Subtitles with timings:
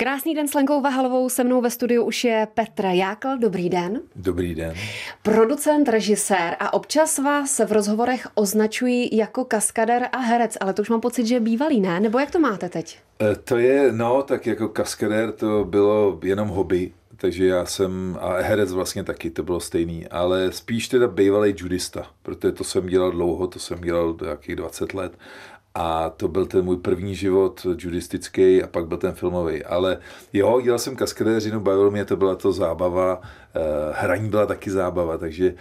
[0.00, 4.00] Krásný den s Lenkou Vahalovou, se mnou ve studiu už je Petr Jákl, dobrý den.
[4.16, 4.74] Dobrý den.
[5.22, 10.90] Producent, režisér a občas vás v rozhovorech označují jako kaskader a herec, ale to už
[10.90, 12.00] mám pocit, že bývalý, ne?
[12.00, 12.98] Nebo jak to máte teď?
[13.22, 18.40] E, to je, no, tak jako kaskader to bylo jenom hobby, takže já jsem, a
[18.40, 23.10] herec vlastně taky, to bylo stejný, ale spíš teda bývalý judista, protože to jsem dělal
[23.10, 25.12] dlouho, to jsem dělal nějakých 20 let
[25.80, 29.64] a to byl ten můj první život judistický a pak byl ten filmový.
[29.64, 29.98] Ale
[30.32, 33.20] jo, dělal jsem kaskadéřinu, bavil mě, to byla to zábava,
[33.54, 33.60] eh,
[33.92, 35.54] hraní byla taky zábava, takže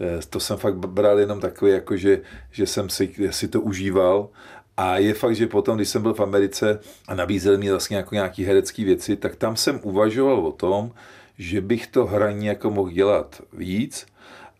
[0.00, 4.28] eh, to jsem fakt bral jenom takový, jako že, že jsem si, si to užíval
[4.76, 8.14] a je fakt, že potom, když jsem byl v Americe a nabízel mi vlastně jako
[8.14, 10.92] nějaký herecký věci, tak tam jsem uvažoval o tom,
[11.38, 14.06] že bych to hraní jako mohl dělat víc,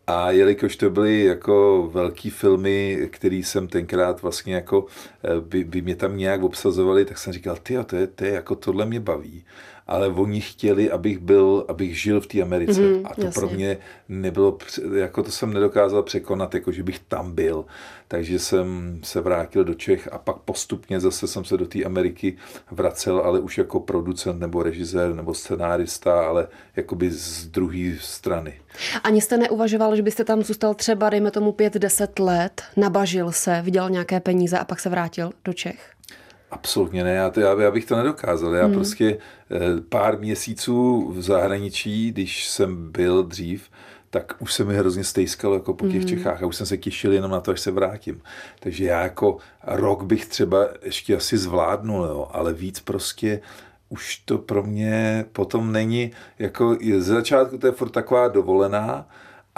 [0.09, 4.87] a jelikož to byly jako velký filmy, který jsem tenkrát vlastně jako,
[5.25, 8.33] eh, by, by mě tam nějak obsazovali, tak jsem říkal, ty to je, to je
[8.33, 9.45] jako tohle mě baví
[9.89, 12.81] ale oni chtěli, abych byl, abych žil v té Americe.
[12.81, 13.41] Mm, a to jasně.
[13.41, 14.59] pro mě nebylo,
[14.95, 17.65] jako to jsem nedokázal překonat, jako že bych tam byl.
[18.09, 22.37] Takže jsem se vrátil do Čech a pak postupně zase jsem se do té Ameriky
[22.71, 28.61] vracel, ale už jako producent nebo režisér nebo scenárista, ale jakoby z druhé strany.
[29.05, 33.63] Ani jste neuvažoval, že byste tam zůstal třeba, dejme tomu, pět, deset let, nabažil se,
[33.63, 35.91] vydělal nějaké peníze a pak se vrátil do Čech?
[36.51, 38.55] Absolutně ne, já, to, já, já bych to nedokázal.
[38.55, 38.75] Já hmm.
[38.75, 39.19] prostě
[39.51, 43.71] eh, pár měsíců v zahraničí, když jsem byl dřív,
[44.11, 46.09] tak už se mi hrozně stejskalo jako po těch mm.
[46.09, 48.23] Čechách a už jsem se těšil jenom na to, až se vrátím.
[48.61, 53.41] Takže já jako rok bych třeba ještě asi zvládnul, jo, ale víc prostě
[53.89, 59.09] už to pro mě potom není, jako ze začátku to je furt taková dovolená,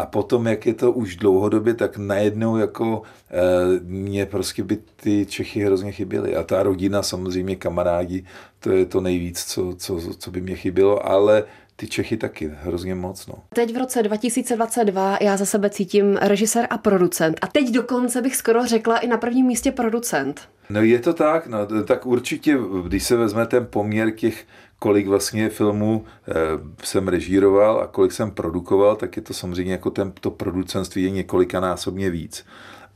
[0.00, 5.26] a potom, jak je to už dlouhodobě, tak najednou jako e, mě prostě by ty
[5.26, 6.36] Čechy hrozně chyběly.
[6.36, 8.24] A ta rodina, samozřejmě kamarádi,
[8.60, 11.44] to je to nejvíc, co, co, co by mě chybělo, ale
[11.76, 13.26] ty Čechy taky, hrozně moc.
[13.26, 13.34] No.
[13.54, 17.38] Teď v roce 2022 já za sebe cítím režisér a producent.
[17.42, 20.40] A teď dokonce bych skoro řekla i na prvním místě producent.
[20.70, 24.44] No je to tak, no, tak určitě, když se vezme ten poměr těch
[24.80, 26.34] kolik vlastně filmů eh,
[26.84, 31.10] jsem režíroval a kolik jsem produkoval, tak je to samozřejmě jako ten, to producentství je
[31.10, 32.44] několikanásobně víc.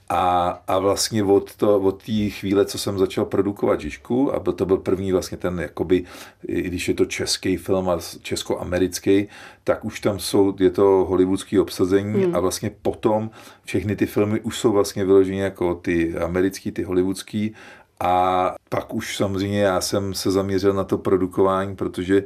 [0.08, 4.52] A, a vlastně od, to, od té chvíle, co jsem začal produkovat Žižku, a byl,
[4.52, 6.04] to byl první vlastně ten, jakoby,
[6.48, 9.28] i když je to český film a česko-americký,
[9.64, 12.36] tak už tam jsou, je to hollywoodský obsazení hmm.
[12.36, 13.30] a vlastně potom
[13.64, 17.54] všechny ty filmy už jsou vlastně vyložené jako ty americký, ty hollywoodský
[18.00, 22.24] a pak už samozřejmě já jsem se zaměřil na to produkování, protože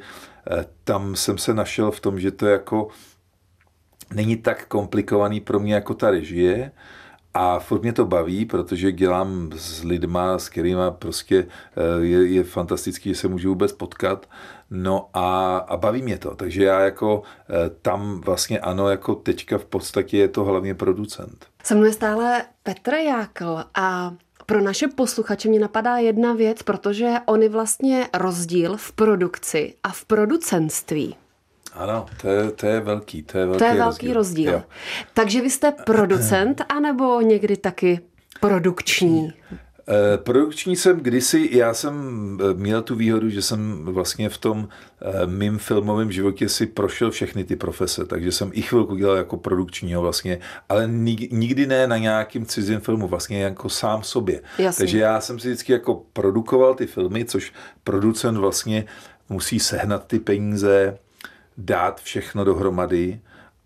[0.50, 2.88] eh, tam jsem se našel v tom, že to jako
[4.14, 6.72] není tak komplikovaný pro mě jako ta režie,
[7.34, 11.46] a furt mě to baví, protože dělám s lidma, s kterými prostě
[11.76, 14.26] eh, je, je fantastický, že se můžu vůbec potkat.
[14.70, 16.34] No a, a baví mě to.
[16.34, 21.46] Takže já jako eh, tam vlastně ano, jako teďka v podstatě je to hlavně producent.
[21.64, 24.14] Se mnou je stále Petr Jákl a
[24.48, 29.88] pro naše posluchače mě napadá jedna věc, protože on je vlastně rozdíl v produkci a
[29.88, 31.16] v producentství.
[31.72, 34.52] Ano, to je, to je velký, to je velký To je velký rozdíl.
[34.52, 34.68] rozdíl.
[35.14, 38.00] Takže vy jste producent, anebo někdy taky
[38.40, 39.32] produkční?
[39.90, 41.94] Eh, produkční jsem kdysi, já jsem
[42.40, 44.68] eh, měl tu výhodu, že jsem vlastně v tom
[45.00, 49.36] eh, mým filmovém životě si prošel všechny ty profese, takže jsem i chvilku dělal jako
[49.36, 50.38] produkčního vlastně,
[50.68, 50.88] ale
[51.30, 54.42] nikdy ne na nějakým cizím filmu, vlastně jako sám sobě.
[54.58, 54.82] Jasně.
[54.82, 57.52] Takže já jsem si vždycky jako produkoval ty filmy, což
[57.84, 58.84] producent vlastně
[59.28, 60.98] musí sehnat ty peníze,
[61.58, 63.20] dát všechno dohromady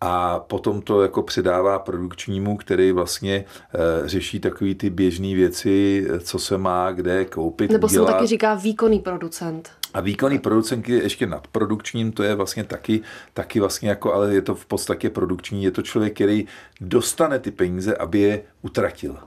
[0.05, 6.39] a potom to jako předává produkčnímu, který vlastně e, řeší takové ty běžné věci, co
[6.39, 9.71] se má kde koupit, Nebo se taky říká výkonný producent.
[9.95, 13.01] A výkonný producent je ještě nad produkčním, to je vlastně taky,
[13.35, 16.47] taky vlastně jako, ale je to v podstatě produkční, je to člověk, který
[16.81, 19.19] dostane ty peníze, aby je utratil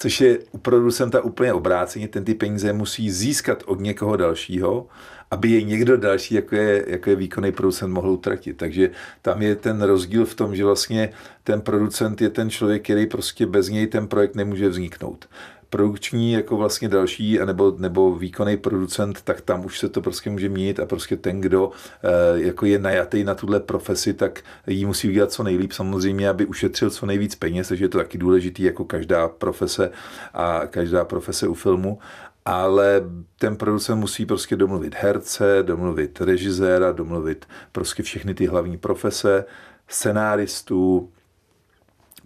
[0.00, 4.86] což je u producenta úplně obráceně, ten ty peníze musí získat od někoho dalšího,
[5.30, 8.56] aby je někdo další, jako je, jako je výkonný producent, mohl utratit.
[8.56, 8.90] Takže
[9.22, 11.12] tam je ten rozdíl v tom, že vlastně
[11.44, 15.28] ten producent je ten člověk, který prostě bez něj ten projekt nemůže vzniknout
[15.70, 20.48] produkční jako vlastně další, nebo, nebo výkonný producent, tak tam už se to prostě může
[20.48, 21.70] měnit a prostě ten, kdo
[22.02, 25.72] e, jako je najatý na tuhle profesi, tak jí musí udělat co nejlíp.
[25.72, 29.90] Samozřejmě, aby ušetřil co nejvíc peněz, takže je to taky důležitý jako každá profese
[30.34, 31.98] a každá profese u filmu.
[32.44, 33.02] Ale
[33.38, 39.44] ten producent musí prostě domluvit herce, domluvit režiséra, domluvit prostě všechny ty hlavní profese,
[39.88, 41.10] scenáristů,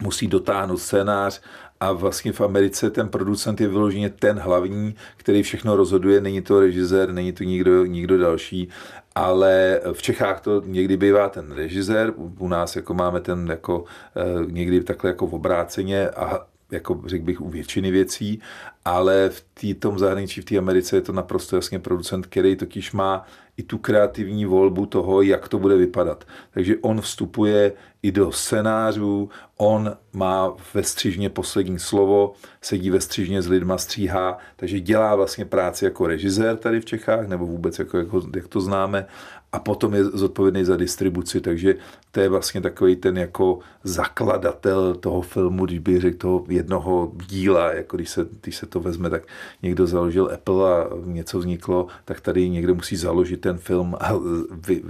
[0.03, 1.41] musí dotáhnout scénář
[1.85, 6.61] a vlastně v Americe ten producent je vyloženě ten hlavní, který všechno rozhoduje, není to
[6.61, 8.69] režisér, není to nikdo, nikdo další,
[9.15, 13.85] ale v Čechách to někdy bývá ten režisér, u nás jako máme ten jako
[14.17, 18.41] eh, někdy takhle jako v obráceně a jako řekl bych u většiny věcí,
[18.85, 22.93] ale v tý, tom zahraničí, v té Americe je to naprosto jasně producent, který totiž
[22.93, 23.27] má
[23.57, 26.25] i tu kreativní volbu toho, jak to bude vypadat.
[26.51, 27.73] Takže on vstupuje
[28.05, 34.39] i do scénářů, on má ve střižně poslední slovo, sedí ve střižně s lidma, stříhá,
[34.57, 38.61] takže dělá vlastně práci jako režisér tady v Čechách, nebo vůbec jako, jako jak to
[38.61, 39.07] známe,
[39.53, 41.75] a potom je zodpovědný za distribuci, takže
[42.11, 47.73] to je vlastně takový ten jako zakladatel toho filmu, když bych řekl toho jednoho díla,
[47.73, 49.23] jako když se, když se to vezme, tak
[49.63, 54.13] někdo založil Apple a něco vzniklo, tak tady někdo musí založit ten film a
[54.51, 54.83] vy,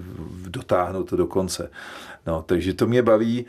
[0.48, 1.70] dotáhnout to do konce.
[2.26, 3.46] No, takže to mě baví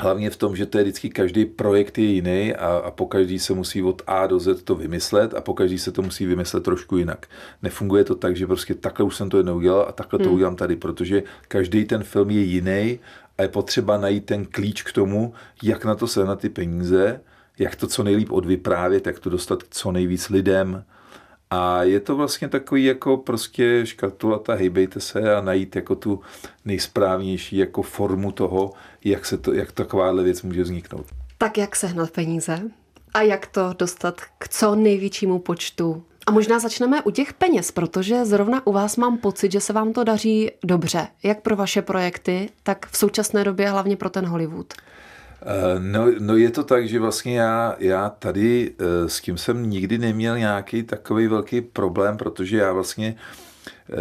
[0.00, 3.38] hlavně v tom, že to je vždycky každý projekt je jiný a, a po každý
[3.38, 6.62] se musí od A do Z to vymyslet a po každý se to musí vymyslet
[6.64, 7.26] trošku jinak.
[7.62, 10.24] Nefunguje to tak, že prostě takhle už jsem to jednou udělal a takhle hmm.
[10.24, 12.98] to udělám tady, protože každý ten film je jiný
[13.38, 17.20] a je potřeba najít ten klíč k tomu, jak na to se na ty peníze,
[17.58, 20.84] jak to co nejlíp odvyprávět, jak to dostat co nejvíc lidem,
[21.50, 26.20] a je to vlastně takový jako prostě škatulata, hejbejte se a najít jako tu
[26.64, 28.72] nejsprávnější jako formu toho,
[29.04, 31.06] jak, se to, jak takováhle věc může vzniknout.
[31.38, 32.62] Tak jak sehnat peníze?
[33.14, 38.24] A jak to dostat k co největšímu počtu a možná začneme u těch peněz, protože
[38.24, 42.48] zrovna u vás mám pocit, že se vám to daří dobře, jak pro vaše projekty,
[42.62, 44.74] tak v současné době hlavně pro ten Hollywood.
[45.42, 49.70] Eh, no, no je to tak, že vlastně já, já tady eh, s tím jsem
[49.70, 53.14] nikdy neměl nějaký takový velký problém, protože já vlastně
[53.92, 53.94] eh,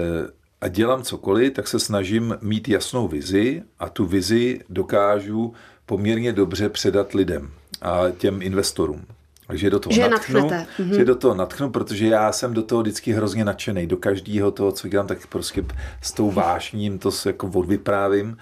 [0.62, 5.54] a dělám cokoliv, tak se snažím mít jasnou vizi a tu vizi dokážu
[5.86, 7.50] poměrně dobře předat lidem
[7.82, 9.06] a těm investorům.
[9.48, 10.98] Takže do toho že natknu, mm-hmm.
[10.98, 13.88] že do toho natknu, protože já jsem do toho vždycky hrozně nadšený.
[13.88, 15.66] Do každého toho, co dělám, tak prostě
[16.02, 18.38] s tou vášním to se jako odvyprávím.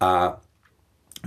[0.00, 0.40] A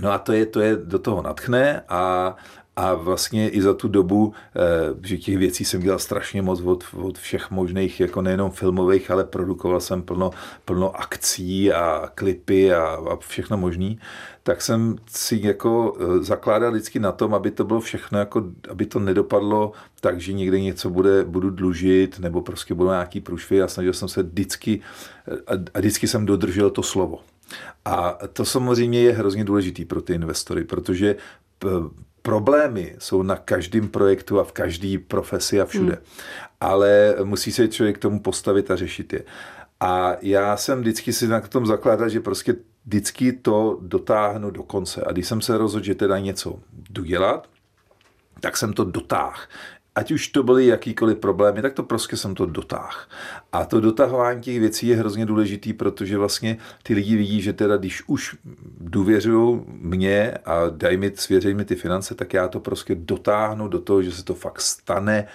[0.00, 2.36] No a to je, to je do toho natchne a,
[2.76, 6.84] a vlastně i za tu dobu, eh, že těch věcí jsem dělal strašně moc od,
[6.96, 10.30] od všech možných, jako nejenom filmových, ale produkoval jsem plno,
[10.64, 13.98] plno akcí a klipy a, a všechno možný,
[14.42, 18.86] tak jsem si jako eh, zakládal vždycky na tom, aby to bylo všechno, jako, aby
[18.86, 23.68] to nedopadlo tak, že někde něco bude, budu dlužit, nebo prostě budou nějaký průšvy a
[23.68, 24.80] snažil jsem se vždycky,
[25.46, 27.20] a, a vždycky jsem dodržel to slovo.
[27.84, 31.16] A to samozřejmě je hrozně důležitý pro ty investory, protože
[32.22, 35.92] problémy jsou na každém projektu a v každé profesi a všude.
[35.92, 36.02] Hmm.
[36.60, 39.22] Ale musí se člověk k tomu postavit a řešit je.
[39.80, 42.54] A já jsem vždycky si na tom zakládal, že prostě
[42.86, 45.04] vždycky to dotáhnu do konce.
[45.06, 46.58] A když jsem se rozhodl, že teda něco
[46.90, 47.48] jdu dělat,
[48.40, 49.40] tak jsem to dotáhl
[49.98, 53.10] ať už to byly jakýkoliv problémy, tak to prostě jsem to dotáh.
[53.52, 57.76] A to dotahování těch věcí je hrozně důležitý, protože vlastně ty lidi vidí, že teda
[57.76, 58.36] když už
[58.80, 63.80] důvěřují mě a dají mi, svěří mi ty finance, tak já to prostě dotáhnu do
[63.80, 65.26] toho, že se to fakt stane,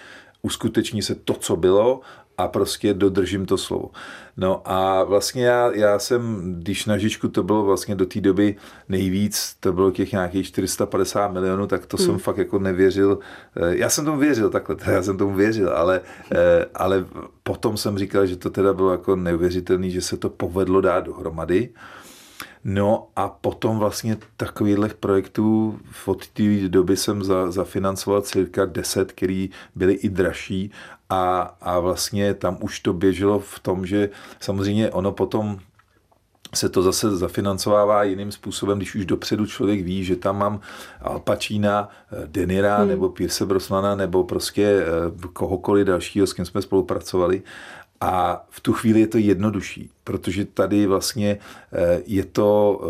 [0.42, 2.00] uskuteční se to, co bylo
[2.38, 3.90] a prostě dodržím to slovo.
[4.36, 8.56] No a vlastně já, já jsem, když na Žičku to bylo vlastně do té doby
[8.88, 12.06] nejvíc, to bylo těch nějakých 450 milionů, tak to hmm.
[12.06, 13.18] jsem fakt jako nevěřil.
[13.56, 16.00] Eh, já jsem tomu věřil takhle, já jsem tomu věřil, ale,
[16.32, 17.04] eh, ale
[17.42, 21.68] potom jsem říkal, že to teda bylo jako neuvěřitelné, že se to povedlo dát dohromady.
[22.64, 29.50] No a potom vlastně takových projektů od té doby jsem za, zafinancoval cirka 10, který
[29.74, 30.70] byly i dražší
[31.10, 35.58] a, a vlastně tam už to běželo v tom, že samozřejmě ono potom
[36.54, 40.60] se to zase zafinancovává jiným způsobem, když už dopředu člověk ví, že tam mám
[41.00, 42.88] Al Pacina, eh, Denira hmm.
[42.88, 44.84] nebo Pierce Brosnana nebo prostě eh,
[45.32, 47.42] kohokoliv dalšího, s kým jsme spolupracovali
[48.00, 51.38] a v tu chvíli je to jednodušší, protože tady vlastně
[51.72, 52.80] eh, je to,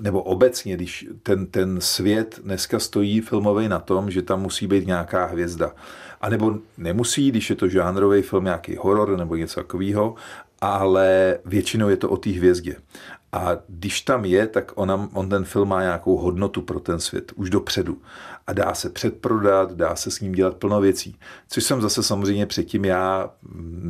[0.00, 4.86] nebo obecně, když ten, ten svět dneska stojí filmový na tom, že tam musí být
[4.86, 5.72] nějaká hvězda.
[6.20, 10.14] A nebo nemusí, když je to žánrový film, nějaký horor nebo něco takového,
[10.60, 12.76] ale většinou je to o té hvězdě.
[13.32, 17.32] A když tam je, tak on, on ten film má nějakou hodnotu pro ten svět
[17.36, 17.98] už dopředu.
[18.46, 21.16] A dá se předprodat, dá se s ním dělat plno věcí.
[21.48, 23.30] Což jsem zase samozřejmě předtím já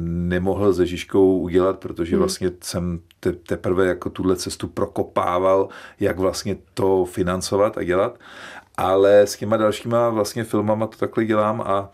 [0.05, 2.19] nemohl se Žižkou udělat, protože hmm.
[2.19, 5.69] vlastně jsem te, teprve jako tuhle cestu prokopával,
[6.01, 8.19] jak vlastně to financovat a dělat.
[8.77, 11.91] Ale s těma dalšíma vlastně filmama to takhle dělám a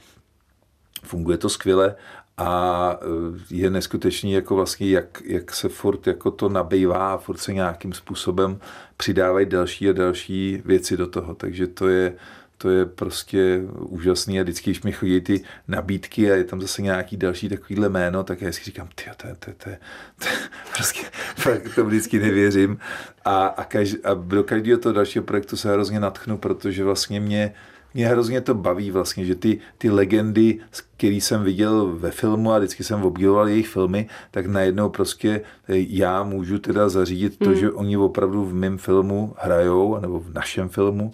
[1.07, 1.95] funguje to skvěle
[2.37, 3.07] a eh,
[3.51, 7.93] je neskutečný, jako vlastně, jak, jak se furt jako to nabývá a furt se nějakým
[7.93, 8.61] způsobem
[8.97, 11.35] přidávají další a další věci do toho.
[11.35, 12.15] Takže to je,
[12.59, 16.83] to je prostě úžasný a vždycky, když mi chodí ty nabídky a je tam zase
[16.83, 19.71] nějaký další takovýhle jméno, tak já si říkám, ty, to, to, to,
[20.19, 20.27] to,
[20.75, 21.01] prostě
[21.37, 22.79] fakt to vždycky nevěřím
[23.25, 27.55] a, a, každý, a do každého toho dalšího projektu se hrozně natchnu, protože vlastně mě
[27.97, 30.59] mě hrozně to baví vlastně, že ty, ty legendy,
[30.97, 35.75] který jsem viděl ve filmu a vždycky jsem obdivoval jejich filmy, tak najednou prostě eh,
[35.89, 37.57] já můžu teda zařídit to, hmm.
[37.57, 41.11] že oni opravdu v mém filmu hrajou, nebo v našem filmu,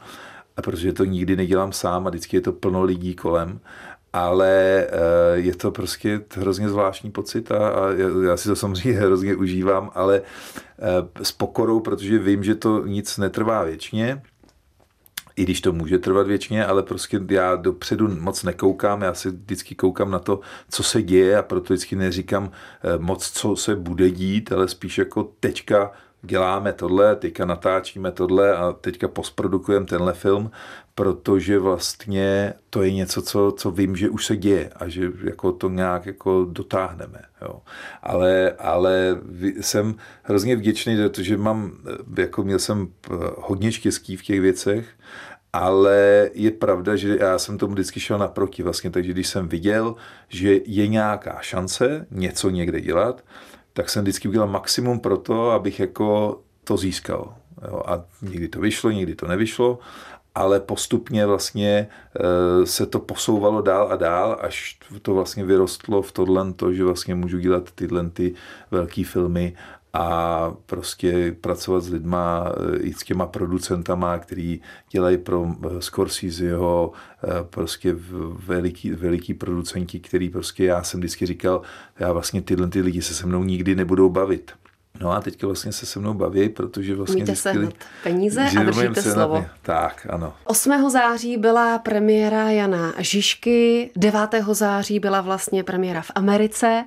[0.57, 3.61] a protože to nikdy nedělám sám a vždycky je to plno lidí kolem,
[4.13, 4.91] ale eh,
[5.35, 7.91] je to prostě hrozně zvláštní pocit a, a
[8.27, 13.19] já si to samozřejmě hrozně užívám, ale eh, s pokorou, protože vím, že to nic
[13.19, 14.23] netrvá věčně,
[15.37, 19.75] i když to může trvat věčně, ale prostě já dopředu moc nekoukám, já si vždycky
[19.75, 24.11] koukám na to, co se děje a proto vždycky neříkám eh, moc, co se bude
[24.11, 30.51] dít, ale spíš jako teďka děláme tohle, teďka natáčíme tohle a teďka postprodukujeme tenhle film,
[30.95, 35.53] protože vlastně to je něco, co, co vím, že už se děje a že jako
[35.53, 37.21] to nějak jako dotáhneme.
[37.43, 37.63] Jo.
[38.03, 39.21] Ale, ale
[39.61, 41.73] jsem hrozně vděčný za to, že mám,
[42.19, 42.89] jako měl jsem
[43.37, 44.87] hodně štěstí v těch věcech,
[45.53, 49.95] ale je pravda, že já jsem tomu vždycky šel naproti vlastně, takže když jsem viděl,
[50.29, 53.25] že je nějaká šance něco někde dělat,
[53.73, 57.35] tak jsem vždycky udělal maximum pro to, abych jako to získal.
[57.69, 59.79] Jo, a někdy to vyšlo, někdy to nevyšlo,
[60.35, 61.89] ale postupně vlastně
[62.61, 66.85] e, se to posouvalo dál a dál, až to vlastně vyrostlo v tohle, to, že
[66.85, 68.35] vlastně můžu dělat tyhle ty
[68.71, 69.57] velké filmy
[69.93, 76.93] a prostě pracovat s lidma, e, i s těma producentama, který dělají pro e, Scorseseho
[77.51, 77.97] prostě
[78.47, 81.63] veliký, veliký producenti, který prostě já jsem vždycky říkal,
[81.99, 84.53] já vlastně tyhle ty lidi se se mnou nikdy nebudou bavit.
[85.01, 87.17] No a teďka vlastně se se mnou baví, protože vlastně...
[87.17, 87.55] Umíte se
[88.03, 89.39] peníze a držíte slovo.
[89.39, 89.51] Mě.
[89.63, 90.35] Tak, ano.
[90.45, 90.91] 8.
[90.91, 94.21] září byla premiéra Jana Žižky, 9.
[94.53, 96.85] září byla vlastně premiéra v Americe,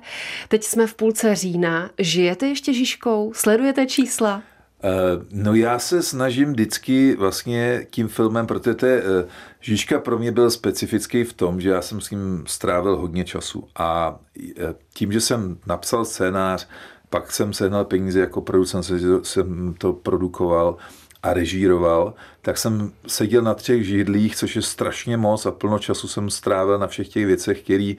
[0.48, 1.90] teď jsme v půlce října.
[1.98, 3.32] Žijete ještě Žižkou?
[3.34, 4.42] Sledujete čísla?
[4.84, 9.28] Eh, no já se snažím vždycky vlastně tím filmem, protože to je, eh,
[9.60, 13.68] Žižka pro mě byl specifický v tom, že já jsem s ním strávil hodně času
[13.76, 16.68] a eh, tím, že jsem napsal scénář,
[17.16, 18.84] pak jsem sehnal peníze jako producent,
[19.22, 20.76] jsem to produkoval
[21.22, 26.08] a režíroval, tak jsem seděl na třech židlích, což je strašně moc a plno času
[26.08, 27.94] jsem strávil na všech těch věcech, které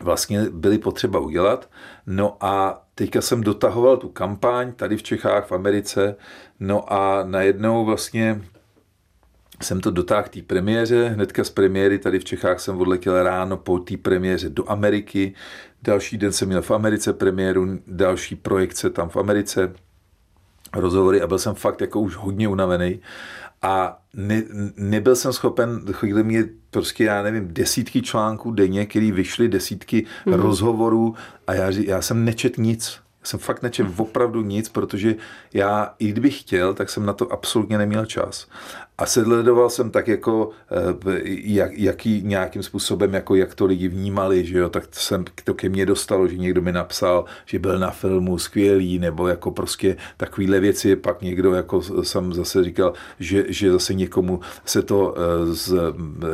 [0.00, 1.70] vlastně byly potřeba udělat.
[2.06, 6.16] No a teďka jsem dotahoval tu kampaň tady v Čechách, v Americe,
[6.60, 8.42] no a najednou vlastně
[9.62, 13.78] jsem to dotáhl té premiéře, hnedka z premiéry tady v Čechách jsem odletěl ráno po
[13.78, 15.34] té premiéře do Ameriky,
[15.84, 19.72] další den jsem měl v Americe premiéru, další projekce tam v Americe,
[20.74, 23.00] rozhovory a byl jsem fakt jako už hodně unavený
[23.62, 24.42] a ne,
[24.76, 30.34] nebyl jsem schopen, chodili mě prostě, já nevím, desítky článků denně, který vyšly, desítky mm-hmm.
[30.34, 31.14] rozhovorů
[31.46, 33.00] a já, já jsem nečet nic.
[33.20, 35.14] Já jsem fakt nečem opravdu nic, protože
[35.54, 38.46] já, i kdybych chtěl, tak jsem na to absolutně neměl čas.
[38.98, 44.44] A sedledoval jsem tak jako, eh, jak, jaký nějakým způsobem, jako jak to lidi vnímali,
[44.44, 47.90] že jo, tak jsem to ke mně dostalo, že někdo mi napsal, že byl na
[47.90, 53.72] filmu skvělý, nebo jako prostě takovýhle věci, pak někdo jako jsem zase říkal, že, že
[53.72, 55.74] zase někomu se to eh, z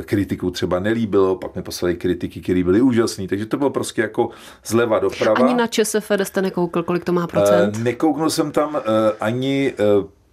[0.04, 4.28] kritikou třeba nelíbilo, pak mi poslali kritiky, které byly úžasné, takže to bylo prostě jako
[4.66, 5.46] zleva doprava.
[5.46, 7.78] Ani na ČSF jste nekoukl, kolik to má procent?
[7.78, 8.80] Nekouknul jsem tam
[9.20, 9.74] ani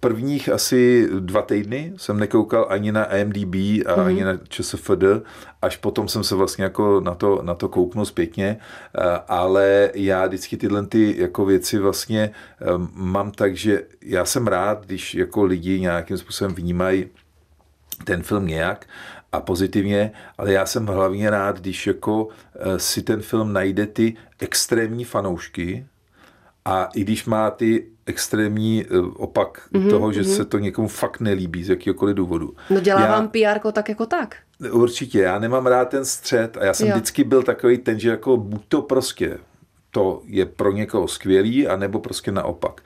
[0.00, 4.06] prvních asi dva týdny jsem nekoukal ani na IMDb a mm-hmm.
[4.06, 5.04] ani na ČSFD,
[5.62, 10.26] až potom jsem se vlastně jako na to, na to kouknul zpětně, eh, ale já
[10.26, 12.64] vždycky tyhle ty jako věci vlastně eh,
[12.94, 17.06] mám tak, že já jsem rád, když jako lidi nějakým způsobem vnímají
[18.04, 18.86] ten film nějak
[19.32, 24.16] a pozitivně, ale já jsem hlavně rád, když jako eh, si ten film najde ty
[24.40, 25.86] extrémní fanoušky
[26.64, 30.36] a i když má ty extrémní eh, opak mm-hmm, toho, že mm-hmm.
[30.36, 32.54] se to někomu fakt nelíbí z jakýkoliv důvodu.
[32.70, 34.36] No dělá já, vám PR tak jako tak.
[34.70, 36.94] Určitě, já nemám rád ten střed a já jsem jo.
[36.94, 39.38] vždycky byl takový ten, že jako buď to prostě
[39.90, 42.80] to je pro někoho skvělý, anebo prostě naopak.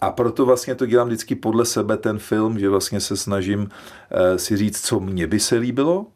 [0.00, 3.68] A proto vlastně to dělám vždycky podle sebe ten film, že vlastně se snažím uh,
[4.36, 6.06] si říct, co mně by se líbilo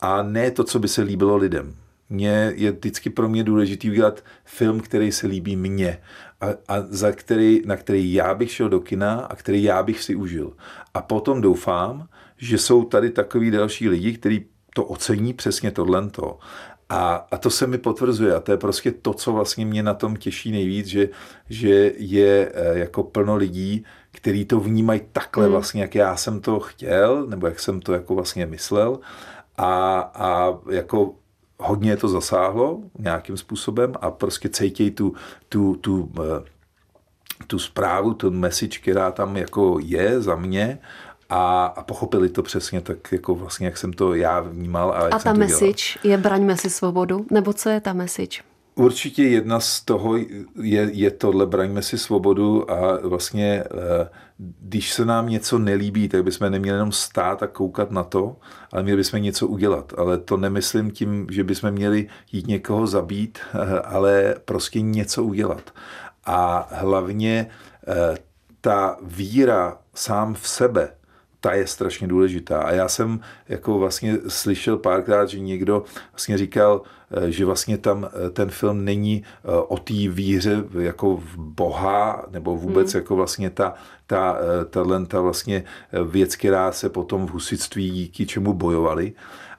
[0.00, 1.74] a ne to, co by se líbilo lidem.
[2.10, 5.98] Mně je vždycky pro mě důležitý udělat film, který se líbí mně
[6.42, 10.02] a, a za který, na který já bych šel do kina a který já bych
[10.02, 10.52] si užil.
[10.94, 16.10] A potom doufám, že jsou tady takový další lidi, kteří to ocení přesně tohle.
[16.88, 19.94] A, a to se mi potvrzuje a to je prostě to, co vlastně mě na
[19.94, 21.08] tom těší nejvíc, že,
[21.48, 25.52] že je eh, jako plno lidí, který to vnímají takhle hmm.
[25.52, 28.98] vlastně, jak já jsem to chtěl, nebo jak jsem to jako vlastně myslel
[29.56, 31.14] a, a jako
[31.62, 35.14] hodně to zasáhlo nějakým způsobem a prostě cítějí tu,
[35.48, 36.44] tu, tu, eh,
[37.46, 40.78] tu zprávu, tu message, která tam jako je za mě
[41.28, 44.92] a, a pochopili to přesně tak, jako vlastně, jak jsem to já vnímal.
[44.92, 46.12] A, jak a ta message dělal.
[46.12, 47.26] je braňme si svobodu?
[47.30, 48.51] Nebo co je ta message?
[48.74, 50.16] Určitě jedna z toho
[50.62, 56.24] je, je tohle, braňme si svobodu a vlastně, eh, když se nám něco nelíbí, tak
[56.24, 58.36] bychom neměli jenom stát a koukat na to,
[58.72, 59.92] ale měli bychom něco udělat.
[59.96, 65.70] Ale to nemyslím tím, že bychom měli jít někoho zabít, eh, ale prostě něco udělat.
[66.24, 67.46] A hlavně
[67.88, 68.16] eh,
[68.60, 70.92] ta víra sám v sebe,
[71.42, 72.62] ta je strašně důležitá.
[72.62, 78.06] A já jsem jako vlastně slyšel párkrát, že někdo vlastně říkal, eh, že vlastně tam
[78.06, 83.00] eh, ten film není eh, o té víře jako v Boha, nebo vůbec hmm.
[83.00, 83.74] jako vlastně ta,
[84.06, 84.38] ta,
[84.70, 85.64] ta, ta vlastně
[86.04, 89.12] věc, která se potom v husitství díky čemu bojovali.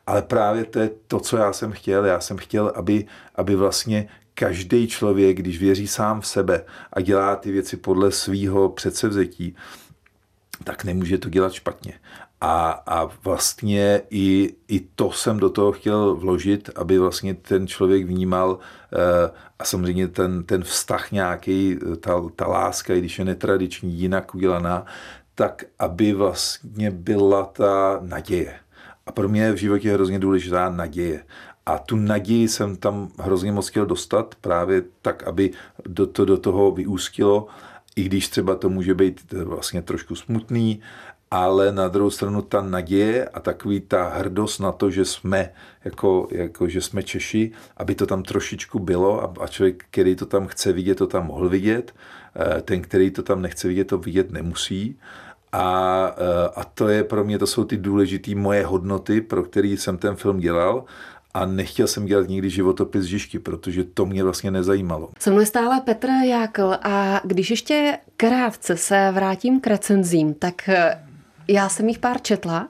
[0.07, 2.05] Ale právě to je to, co já jsem chtěl.
[2.05, 7.35] Já jsem chtěl, aby, aby vlastně každý člověk, když věří sám v sebe a dělá
[7.35, 9.55] ty věci podle svýho předsevzetí,
[10.63, 11.93] tak nemůže to dělat špatně.
[12.41, 18.05] A, a vlastně i, i to jsem do toho chtěl vložit, aby vlastně ten člověk
[18.05, 18.59] vnímal
[18.93, 24.35] eh, a samozřejmě ten, ten vztah nějaký, ta, ta láska, i když je netradiční, jinak
[24.35, 24.85] udělaná,
[25.35, 28.55] tak aby vlastně byla ta naděje.
[29.05, 31.23] A pro mě je v životě hrozně důležitá naděje.
[31.65, 35.51] A tu naději jsem tam hrozně moc chtěl dostat, právě tak, aby
[35.85, 37.47] do, to do toho vyústilo
[37.95, 40.81] i když třeba to může být vlastně trošku smutný,
[41.33, 45.49] ale na druhou stranu ta naděje a takový ta hrdost na to, že jsme,
[45.85, 50.25] jako, jako že jsme Češi, aby to tam trošičku bylo a, a člověk, který to
[50.25, 51.95] tam chce vidět, to tam mohl vidět,
[52.35, 54.99] eh, ten, který to tam nechce vidět, to vidět nemusí.
[55.51, 59.77] A, eh, a to je pro mě, to jsou ty důležité moje hodnoty, pro který
[59.77, 60.85] jsem ten film dělal
[61.33, 65.09] a nechtěl jsem dělat nikdy životopis Žižky, protože to mě vlastně nezajímalo.
[65.19, 70.69] Se mnou je stále Petr Jákl a když ještě krátce se vrátím k recenzím, tak
[71.47, 72.67] já jsem jich pár četla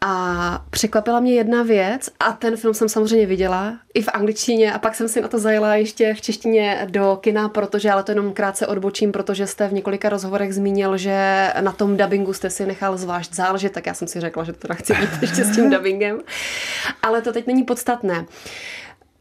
[0.00, 4.78] a překvapila mě jedna věc a ten film jsem samozřejmě viděla i v angličtině a
[4.78, 8.32] pak jsem si na to zajela ještě v češtině do kina, protože ale to jenom
[8.32, 12.96] krátce odbočím, protože jste v několika rozhovorech zmínil, že na tom dubbingu jste si nechal
[12.96, 16.20] zvlášť záležet, tak já jsem si řekla, že to chci být ještě s tím dubbingem.
[17.02, 18.26] Ale to teď není podstatné.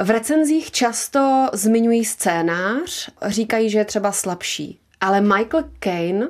[0.01, 4.79] V recenzích často zmiňují scénář, říkají, že je třeba slabší.
[5.01, 6.27] Ale Michael Caine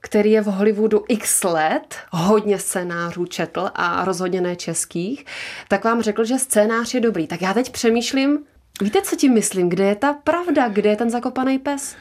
[0.00, 5.26] který je v Hollywoodu x let, hodně scénářů četl a rozhodně ne českých,
[5.68, 7.26] tak vám řekl, že scénář je dobrý.
[7.26, 8.38] Tak já teď přemýšlím,
[8.82, 9.68] víte, co tím myslím?
[9.68, 10.68] Kde je ta pravda?
[10.68, 11.96] Kde je ten zakopaný pes?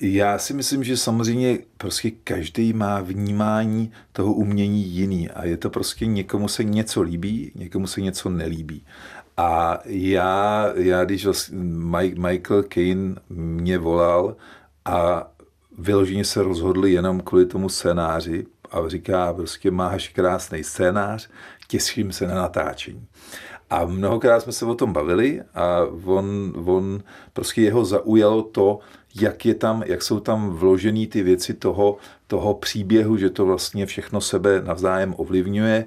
[0.00, 5.70] Já si myslím, že samozřejmě prostě každý má vnímání toho umění jiný a je to
[5.70, 8.84] prostě někomu se něco líbí, někomu se něco nelíbí.
[9.36, 11.58] A já, já když vlastně
[12.14, 14.36] Michael Caine mě volal
[14.84, 15.30] a
[15.78, 21.28] vyloženě se rozhodli jenom kvůli tomu scénáři a říká, prostě máš krásný scénář,
[21.68, 23.06] těším se na natáčení.
[23.70, 28.78] A mnohokrát jsme se o tom bavili a on, on prostě jeho zaujalo to,
[29.20, 31.96] jak, je tam, jak jsou tam vložený ty věci toho,
[32.28, 35.84] toho příběhu, že to vlastně všechno sebe navzájem ovlivňuje.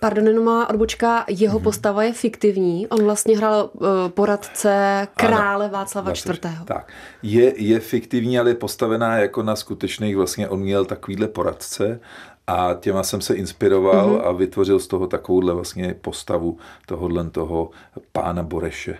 [0.00, 1.62] Pardon, jenom má odbočka, jeho mm-hmm.
[1.62, 2.86] postava je fiktivní.
[2.86, 6.46] On vlastně hrál uh, poradce krále ano, Václava IV.
[6.64, 12.00] Tak, je, je fiktivní, ale je postavená jako na skutečných, vlastně on měl takovýhle poradce
[12.46, 14.26] a těma jsem se inspiroval mm-hmm.
[14.28, 17.70] a vytvořil z toho takovouhle vlastně postavu tohohle toho
[18.12, 18.98] pána Boreše.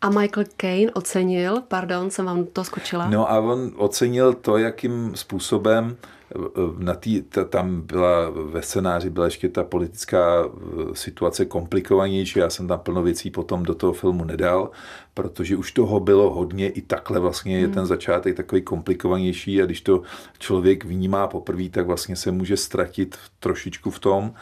[0.00, 3.08] A Michael Caine ocenil, pardon, jsem vám to skočila.
[3.08, 5.96] No a on ocenil to, jakým způsobem
[6.78, 10.50] na tý, ta, tam byla ve scénáři byla ještě ta politická eh,
[10.92, 12.38] situace komplikovanější.
[12.38, 14.70] Já jsem tam plno věcí potom do toho filmu nedal,
[15.14, 16.68] protože už toho bylo hodně.
[16.68, 17.74] I takhle vlastně je hmm.
[17.74, 20.02] ten začátek takový komplikovanější a když to
[20.38, 24.34] člověk vnímá poprvé, tak vlastně se může ztratit trošičku v tom.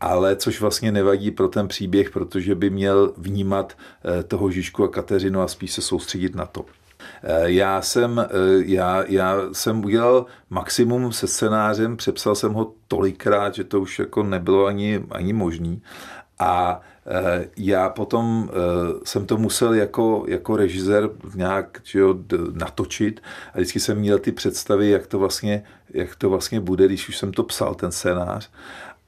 [0.00, 4.88] Ale což vlastně nevadí pro ten příběh, protože by měl vnímat eh, toho Žižku a
[4.88, 6.64] Kateřinu a spíš se soustředit na to.
[7.22, 8.26] Eh, já jsem, eh,
[8.64, 14.22] já, já jsem udělal maximum se scénářem, přepsal jsem ho tolikrát, že to už jako
[14.22, 15.82] nebylo ani, ani možný.
[16.38, 18.50] A eh, já potom
[19.04, 22.14] jsem to musel jako, jako režisér nějak jo,
[22.52, 23.20] natočit
[23.54, 27.18] a vždycky jsem měl ty představy, jak to, vlastně, jak to vlastně bude, když už
[27.18, 28.50] jsem to psal, ten scénář.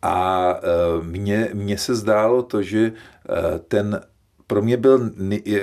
[0.02, 0.54] A
[1.02, 2.92] mně, mně se zdálo to, že
[3.68, 4.00] ten
[4.46, 5.10] pro mě byl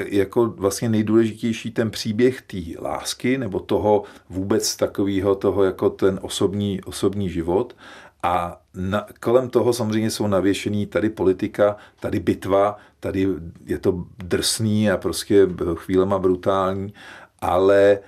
[0.10, 6.82] jako vlastně nejdůležitější ten příběh té lásky nebo toho vůbec takového toho jako ten osobní,
[6.82, 7.76] osobní život
[8.24, 13.28] a na, kolem toho samozřejmě jsou navěšený tady politika, tady bitva, tady
[13.66, 16.94] je to drsný a prostě chvílema brutální,
[17.42, 18.00] ale e,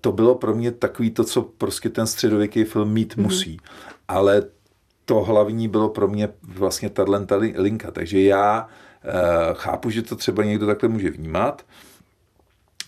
[0.00, 3.22] to bylo pro mě takový to, co prostě ten středověký film mít mm-hmm.
[3.22, 3.60] musí.
[4.08, 4.42] Ale
[5.04, 7.12] to hlavní bylo pro mě vlastně tato
[7.56, 7.90] linka.
[7.90, 8.68] Takže já
[9.54, 11.62] chápu, že to třeba někdo takhle může vnímat,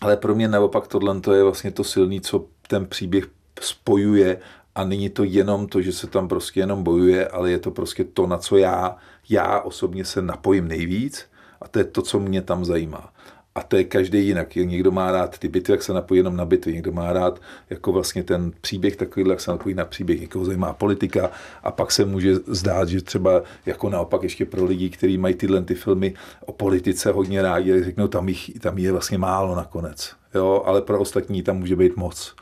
[0.01, 3.27] ale pro mě naopak tohle je vlastně to silný, co ten příběh
[3.61, 4.37] spojuje
[4.75, 8.03] a není to jenom to, že se tam prostě jenom bojuje, ale je to prostě
[8.03, 8.95] to, na co já,
[9.29, 11.25] já osobně se napojím nejvíc
[11.61, 13.13] a to je to, co mě tam zajímá.
[13.55, 14.55] A to je každý jinak.
[14.55, 17.91] Někdo má rád ty bitvy, jak se napojí jenom na bitvy, někdo má rád jako
[17.91, 21.31] vlastně ten příběh takový, jak se napojí na příběh, někoho zajímá politika
[21.63, 25.61] a pak se může zdát, že třeba jako naopak ještě pro lidi, kteří mají tyhle
[25.61, 26.13] ty filmy
[26.45, 30.13] o politice hodně rádi, řeknou, tam, jich, tam je vlastně málo nakonec.
[30.35, 32.35] Jo, ale pro ostatní tam může být moc.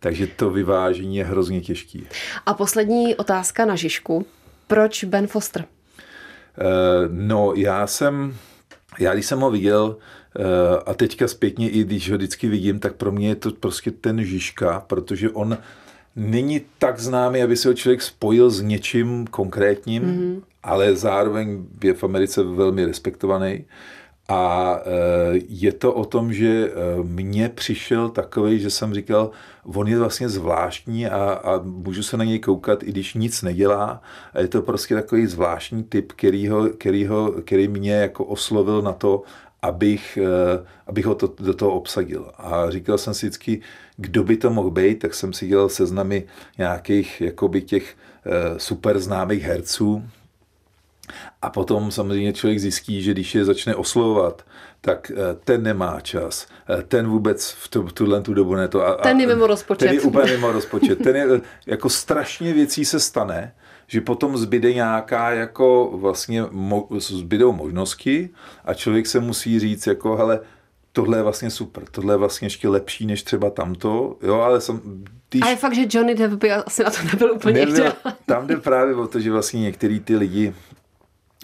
[0.00, 2.06] Takže to vyvážení je hrozně těžký.
[2.46, 4.26] A poslední otázka na Žižku.
[4.66, 5.64] Proč Ben Foster?
[5.64, 8.36] Uh, no, já jsem,
[8.98, 9.96] já když jsem ho viděl,
[10.86, 14.24] a teďka zpětně, i když ho vždycky vidím, tak pro mě je to prostě ten
[14.24, 15.58] Žižka, protože on
[16.16, 20.42] není tak známý, aby se ho člověk spojil s něčím konkrétním, mm-hmm.
[20.62, 23.64] ale zároveň je v Americe velmi respektovaný.
[24.28, 29.30] A eh, je to o tom, že eh, mně přišel takový, že jsem říkal,
[29.64, 34.02] on je vlastně zvláštní a, a můžu se na něj koukat, i když nic nedělá.
[34.32, 38.82] A je to prostě takový zvláštní typ, který, ho, který, ho, který mě jako oslovil
[38.82, 39.22] na to,
[39.64, 42.32] abych, eh, abych ho to, do toho obsadil.
[42.38, 43.60] A říkal jsem si vždycky,
[43.96, 46.24] kdo by to mohl být, tak jsem si dělal seznamy
[46.58, 47.96] nějakých jakoby těch
[48.56, 50.02] super známých herců,
[51.42, 54.42] a potom samozřejmě člověk zjistí, že když je začne oslovovat,
[54.80, 58.86] tak eh, ten nemá čas, eh, ten vůbec v tu, tuhle tu dobu ne to.
[58.86, 59.86] A, ten je mimo rozpočet.
[59.86, 61.02] Ten je úplně mimo rozpočet.
[61.02, 63.54] Ten je, jako strašně věcí se stane,
[63.86, 68.30] že potom zbyde nějaká jako vlastně mo, zbydou možnosti
[68.64, 70.40] a člověk se musí říct jako hele,
[70.92, 74.80] tohle je vlastně super, tohle je vlastně ještě lepší než třeba tamto, jo, ale jsem,
[75.30, 75.42] když...
[75.42, 77.92] A je fakt, že Johnny Depp by asi na to nebyl úplně nebyl,
[78.26, 80.54] Tam jde právě o to, že vlastně některý ty lidi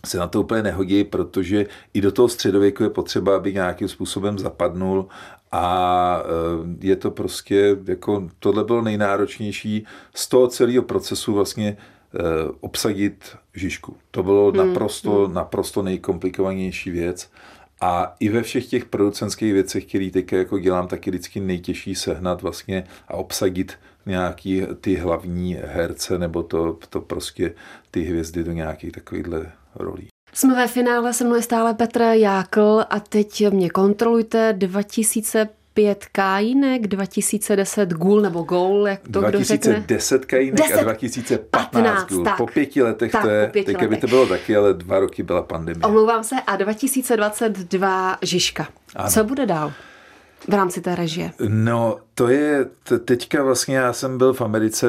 [0.07, 4.39] se na to úplně nehodí, protože i do toho středověku je potřeba, aby nějakým způsobem
[4.39, 5.09] zapadnul
[5.53, 11.77] a eh, je to prostě, jako tohle bylo nejnáročnější z toho celého procesu vlastně
[12.61, 13.97] obsadit Žižku.
[14.11, 14.57] To bylo hmm.
[14.57, 15.35] naprosto, hmm.
[15.35, 17.31] naprosto nejkomplikovanější věc.
[17.81, 21.95] A i ve všech těch producentských věcech, které teď jako dělám, tak je vždycky nejtěžší
[21.95, 23.73] sehnat vlastně a obsadit
[24.07, 27.55] nějaký ty hlavní herce nebo to, to prostě
[27.91, 30.09] ty hvězdy do nějakých takovýchhle rolí.
[30.33, 34.53] Jsme ve finále, se mnou je stále Petr Jákl a teď mě kontrolujte
[35.81, 42.27] 2005 Kajínek, 2010 Gul nebo Gol, jak to 2010 Kajínek a 2015 Gul.
[42.37, 45.43] Po pěti letech tak, to je, teď by to bylo taky, ale dva roky byla
[45.43, 45.83] pandemie.
[45.83, 48.69] Omlouvám se a 2022 Žižka.
[48.97, 49.11] Ano.
[49.11, 49.73] Co bude dál?
[50.49, 51.33] v rámci té režie?
[51.49, 52.67] No, to je,
[53.05, 54.87] teďka vlastně já jsem byl v Americe,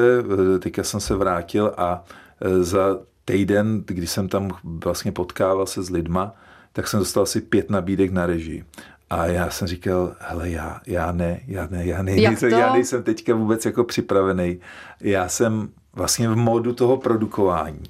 [0.58, 2.04] teďka jsem se vrátil a
[2.40, 6.34] e, za týden, když jsem tam vlastně potkával se s lidma,
[6.72, 8.64] tak jsem dostal asi pět nabídek na režii.
[9.12, 13.02] A já jsem říkal, hele, já, já ne, já ne, já, ne, nejsem, já nejsem
[13.02, 14.60] teďka vůbec jako připravený.
[15.00, 17.82] Já jsem vlastně v módu toho produkování.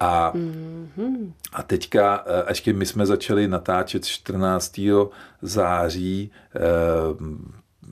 [0.00, 1.32] A, mm-hmm.
[1.52, 2.14] a teďka,
[2.46, 4.80] až my jsme začali natáčet 14.
[5.42, 6.60] září, eh,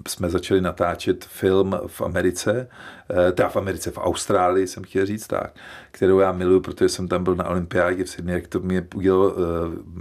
[0.08, 2.68] jsme začali natáčet film v Americe,
[3.10, 5.54] eh, teda v Americe, v Austrálii jsem chtěl říct tak,
[5.96, 9.30] kterou já miluji, protože jsem tam byl na olympiádě v Sydney, jak to mě udělalo
[9.30, 9.38] uh,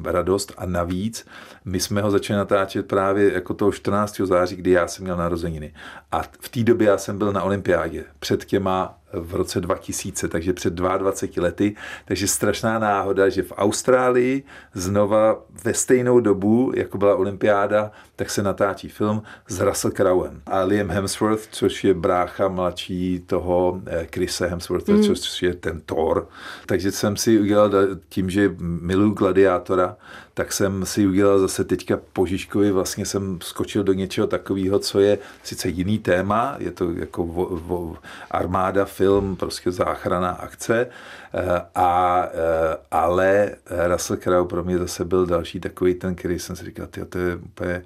[0.05, 1.25] radost a navíc
[1.65, 4.21] my jsme ho začali natáčet právě jako toho 14.
[4.23, 5.73] září, kdy já jsem měl narozeniny.
[6.11, 10.53] A v té době já jsem byl na olympiádě před těma v roce 2000, takže
[10.53, 11.75] před 22 lety.
[12.05, 18.43] Takže strašná náhoda, že v Austrálii znova ve stejnou dobu, jako byla olympiáda, tak se
[18.43, 24.47] natáčí film s Russell Crowem a Liam Hemsworth, což je brácha mladší toho eh, Chrisa
[24.47, 25.03] Hemswortha, mm.
[25.03, 26.27] což je ten Thor.
[26.65, 27.71] Takže jsem si udělal
[28.09, 29.97] tím, že miluju gladiátora,
[30.33, 34.99] tak jsem si udělal zase teďka po Žižkovi, vlastně jsem skočil do něčeho takového, co
[34.99, 37.97] je sice jiný téma, je to jako vo, vo,
[38.31, 40.87] armáda, film, prostě záchrana akce,
[41.33, 43.55] eh, a, eh, ale
[43.87, 47.35] Russell Crowe pro mě zase byl další takový ten, který jsem si říkal, to je
[47.35, 47.83] úplně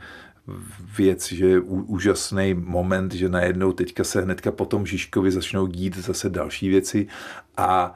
[0.97, 5.97] věc, že je úžasný moment, že najednou teďka se hnedka po tom Žižkovi začnou dít
[5.97, 7.07] zase další věci
[7.57, 7.95] a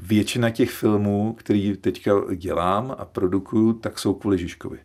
[0.00, 4.78] Většina těch filmů, který teďka dělám a produkuju, tak jsou kvůli Žižkovi.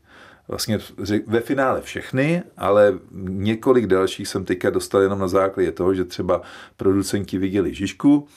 [0.48, 0.80] vlastně
[1.28, 6.42] ve finále všechny, ale několik dalších jsem teďka dostal jenom na základě toho, že třeba
[6.78, 8.28] producenti viděli Žižku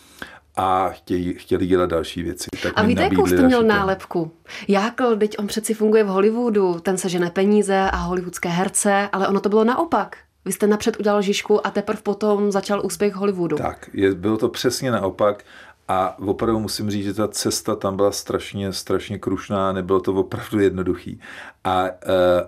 [0.61, 2.49] a chtějí, chtěli dělat další věci.
[2.63, 4.31] Tak a víte, jakou jste měl nálepku?
[4.69, 9.29] Jako, teď on přeci funguje v Hollywoodu, ten se žene peníze a hollywoodské herce, ale
[9.29, 10.17] ono to bylo naopak.
[10.45, 13.57] Vy jste napřed udělal Žižku a teprve potom začal úspěch Hollywoodu.
[13.57, 15.45] Tak, je, bylo to přesně naopak
[15.93, 20.61] a opravdu musím říct, že ta cesta tam byla strašně, strašně krušná, nebylo to opravdu
[20.61, 21.21] jednoduchý.
[21.65, 21.93] A, e,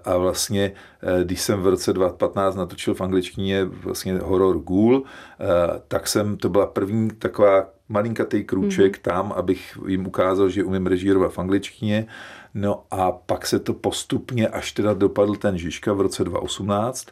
[0.04, 5.46] a vlastně, e, když jsem v roce 2015 natočil v angličtině vlastně horor Ghoul, e,
[5.88, 9.02] tak jsem, to byla první taková malinkatý krůček mm-hmm.
[9.02, 12.06] tam, abych jim ukázal, že umím režírovat v angličtině.
[12.54, 17.06] No a pak se to postupně, až teda dopadl ten Žižka v roce 2018,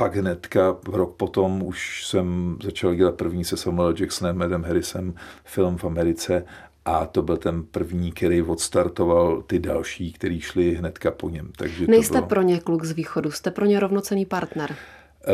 [0.00, 5.76] pak hnedka rok potom už jsem začal dělat první se Samuel Jacksonem, Edem Harrisem film
[5.76, 6.44] v Americe
[6.84, 11.52] a to byl ten první, který odstartoval ty další, který šli hnedka po něm.
[11.56, 12.26] Takže Nejste bylo...
[12.26, 14.76] pro ně kluk z východu, jste pro ně rovnocený partner.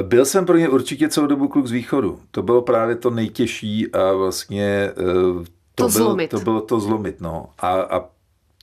[0.03, 2.21] Byl jsem pro ně určitě celou dobu kluk z východu.
[2.31, 6.31] To bylo právě to nejtěžší a vlastně eh, to, to, byl, zlomit.
[6.31, 7.21] to bylo to zlomit.
[7.21, 7.47] No.
[7.59, 8.05] A, a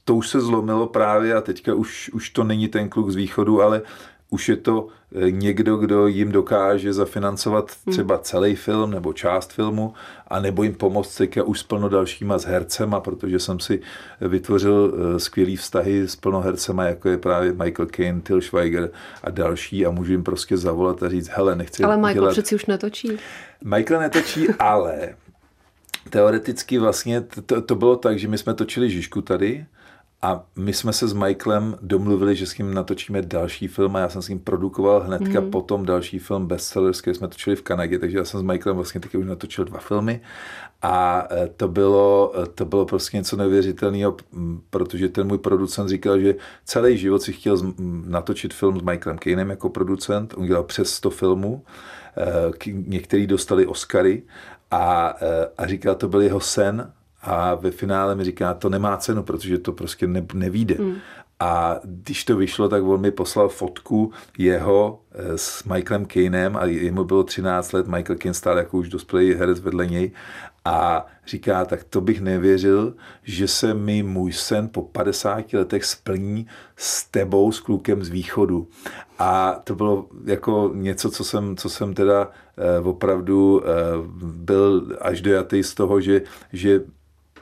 [0.05, 3.61] to už se zlomilo právě a teďka už, už to není ten kluk z východu,
[3.61, 3.81] ale
[4.33, 7.93] už je to eh, někdo, kdo jim dokáže zafinancovat hmm.
[7.93, 9.93] třeba celý film nebo část filmu
[10.27, 13.81] a nebo jim pomoct teďka už s plno dalšíma s hercema, protože jsem si
[14.21, 18.91] vytvořil eh, skvělý vztahy s plno hercema, jako je právě Michael Caine, Till Schweiger
[19.23, 22.31] a další a můžu jim prostě zavolat a říct, hele, nechci Ale Michael dělat...
[22.31, 23.17] přeci už netočí.
[23.63, 25.15] Michael netočí, ale
[26.09, 29.65] teoreticky vlastně to, to bylo tak, že my jsme točili Žižku tady
[30.23, 34.09] a my jsme se s Michaelem domluvili, že s ním natočíme další film a já
[34.09, 35.51] jsem s ním produkoval hnedka mm.
[35.51, 39.01] potom další film Bestsellers, který jsme točili v Kanadě, takže já jsem s Michaelem vlastně
[39.01, 40.21] taky už natočil dva filmy.
[40.81, 44.17] A e, to bylo, e, to bylo prostě něco neuvěřitelného,
[44.69, 47.57] protože ten můj producent říkal, že celý život si chtěl
[48.05, 51.63] natočit film s Michaelem Kanem jako producent, on dělal přes 100 filmů,
[52.17, 54.23] e, některý dostali Oscary
[54.71, 55.13] a,
[55.57, 59.57] a říkal, to byl jeho sen a ve finále mi říká, to nemá cenu, protože
[59.57, 60.75] to prostě ne, nevíde.
[60.79, 60.95] Mm.
[61.39, 66.65] A když to vyšlo, tak on mi poslal fotku jeho eh, s Michaelem Kanem a
[66.65, 70.11] jemu bylo 13 let, Michael Kane stál jako už dospělý herec vedle něj
[70.65, 76.47] a říká, tak to bych nevěřil, že se mi můj sen po 50 letech splní
[76.75, 78.67] s tebou, s klukem z východu.
[79.19, 83.71] A to bylo jako něco, co jsem, co jsem teda eh, opravdu eh,
[84.23, 86.21] byl až dojatý z toho, že,
[86.53, 86.81] že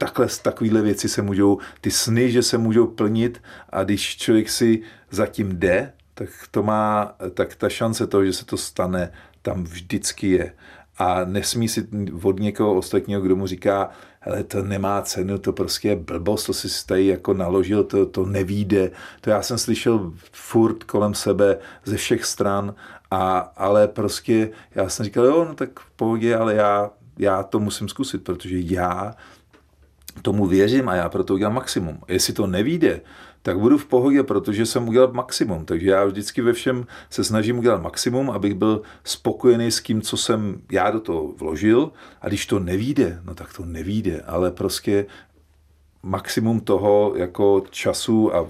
[0.01, 4.81] takhle, takovéhle věci se můžou, ty sny, že se můžou plnit a když člověk si
[5.11, 9.11] zatím jde, tak to má, tak ta šance toho, že se to stane,
[9.41, 10.53] tam vždycky je.
[10.97, 11.87] A nesmí si
[12.23, 16.53] od někoho ostatního, kdo mu říká, hele, to nemá cenu, to prostě je blbost, to
[16.53, 18.91] si tady jako naložil, to, to nevíde.
[19.21, 22.75] To já jsem slyšel furt kolem sebe ze všech stran,
[23.11, 27.59] a, ale prostě já jsem říkal, jo, no tak v pohodě, ale já, já to
[27.59, 29.15] musím zkusit, protože já
[30.21, 31.99] tomu věřím a já proto udělám maximum.
[32.07, 33.01] Jestli to nevíde,
[33.41, 35.65] tak budu v pohodě, protože jsem udělal maximum.
[35.65, 40.17] Takže já vždycky ve všem se snažím udělat maximum, abych byl spokojený s tím, co
[40.17, 41.91] jsem já do toho vložil.
[42.21, 45.05] A když to nevíde, no tak to nevíde, ale prostě
[46.03, 48.47] maximum toho jako času a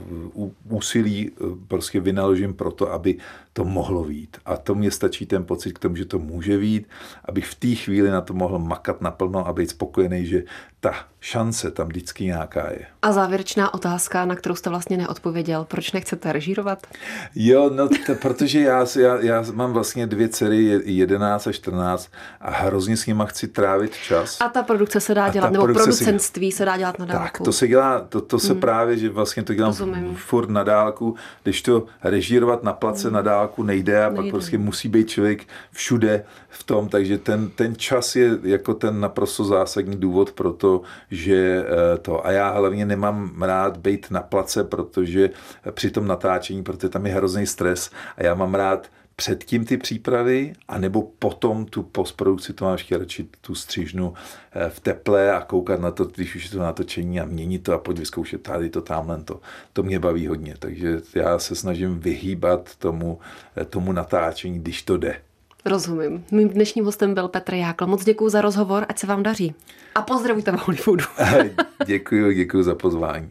[0.69, 3.17] úsilí eh, prostě vynaložím pro to, aby
[3.53, 4.37] to mohlo vít.
[4.45, 6.87] A to mě stačí ten pocit k tomu, že to může vít,
[7.25, 10.43] abych v té chvíli na to mohl makat naplno a být spokojený, že
[10.79, 12.85] ta šance tam vždycky nějaká je.
[13.01, 15.65] A závěrečná otázka, na kterou jste vlastně neodpověděl.
[15.65, 16.87] Proč nechcete režírovat?
[17.35, 22.11] Jo, no to, protože já, já, já mám vlastně dvě dcery, 11 a 14
[22.41, 24.37] a hrozně s nima chci trávit čas.
[24.41, 27.23] A ta produkce se dá dělat, nebo producentství se, se dá dělat na dálku.
[27.23, 28.61] Tak, to se dělá, to, to se hmm.
[28.61, 30.15] právě, že vlastně to dělám Rozumím.
[30.15, 33.15] furt na dálku, když to režírovat na place hmm.
[33.15, 34.15] na dálku nejde a nejde.
[34.15, 38.99] pak prostě musí být člověk všude v tom, takže ten, ten čas je jako ten
[38.99, 42.25] naprosto zásadní důvod pro to, že eh, to.
[42.25, 45.29] A já hlavně nemám rád být na place, protože
[45.71, 48.87] při tom natáčení, protože tam je hrozný stres a já mám rád
[49.21, 54.13] předtím ty přípravy, anebo potom tu postprodukci, to mám ještě radši tu střižnu
[54.51, 57.73] eh, v teple a koukat na to, když už je to natočení a měnit to
[57.73, 59.41] a pojď vyzkoušet tady to, tamhle to.
[59.73, 63.19] To mě baví hodně, takže já se snažím vyhýbat tomu,
[63.57, 65.21] eh, tomu natáčení, když to jde.
[65.65, 66.25] Rozumím.
[66.31, 67.87] Mým dnešním hostem byl Petr Jákl.
[67.87, 69.55] Moc děkuji za rozhovor, ať se vám daří.
[69.95, 71.05] A pozdravujte v Hollywoodu.
[71.85, 73.29] děkuji, děkuji za pozvání.